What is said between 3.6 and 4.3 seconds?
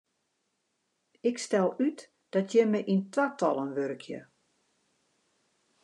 wurkje.